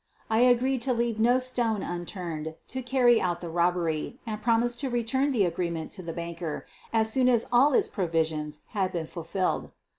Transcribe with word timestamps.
I 0.31 0.39
agreed 0.39 0.81
to 0.81 0.95
leave 0.95 1.19
no 1.19 1.37
stone 1.37 1.83
unturned 1.83 2.55
to 2.69 2.81
carry 2.81 3.21
out 3.21 3.39
the 3.39 3.49
robbery 3.51 4.17
and 4.25 4.41
promised 4.41 4.79
to 4.79 4.89
return 4.89 5.31
the 5.31 5.45
agreement 5.45 5.91
to 5.91 6.01
the 6.01 6.11
banker 6.11 6.65
as 6.91 7.13
soon 7.13 7.29
as 7.29 7.45
all 7.51 7.75
its 7.75 7.87
provisions 7.87 8.61
had 8.69 8.91
been 8.93 9.05
fulfilled. 9.05 9.69